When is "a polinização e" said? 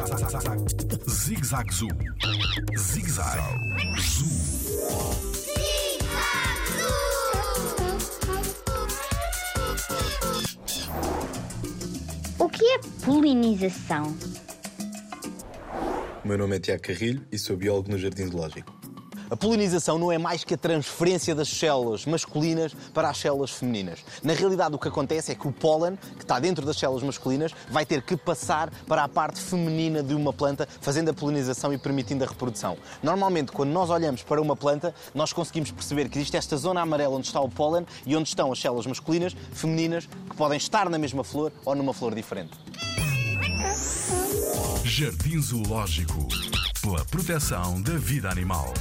31.10-31.78